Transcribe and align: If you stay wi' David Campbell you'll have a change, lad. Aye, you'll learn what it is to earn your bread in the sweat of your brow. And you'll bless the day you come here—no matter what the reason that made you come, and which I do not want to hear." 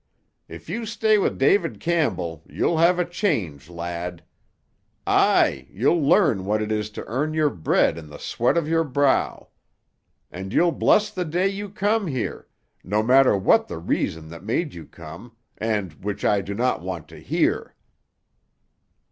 If 0.47 0.67
you 0.67 0.87
stay 0.87 1.19
wi' 1.19 1.29
David 1.29 1.79
Campbell 1.79 2.41
you'll 2.49 2.79
have 2.79 2.97
a 2.97 3.05
change, 3.05 3.69
lad. 3.69 4.23
Aye, 5.05 5.67
you'll 5.69 6.01
learn 6.01 6.43
what 6.45 6.59
it 6.59 6.71
is 6.71 6.89
to 6.97 7.05
earn 7.05 7.35
your 7.35 7.51
bread 7.51 7.99
in 7.99 8.09
the 8.09 8.17
sweat 8.17 8.57
of 8.57 8.67
your 8.67 8.83
brow. 8.83 9.49
And 10.31 10.53
you'll 10.53 10.71
bless 10.71 11.11
the 11.11 11.23
day 11.23 11.47
you 11.49 11.69
come 11.69 12.07
here—no 12.07 13.03
matter 13.03 13.37
what 13.37 13.67
the 13.67 13.77
reason 13.77 14.27
that 14.29 14.43
made 14.43 14.73
you 14.73 14.87
come, 14.87 15.33
and 15.59 15.93
which 16.03 16.25
I 16.25 16.41
do 16.41 16.55
not 16.55 16.81
want 16.81 17.07
to 17.09 17.19
hear." 17.19 17.75